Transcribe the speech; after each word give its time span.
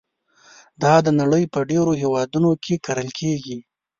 دا 0.83 0.93
د 1.05 1.07
نړۍ 1.19 1.43
په 1.53 1.59
ډېرو 1.71 1.91
هېوادونو 2.01 2.49
کې 2.63 2.75
کرل 2.85 3.09
کېږي. 3.19 3.57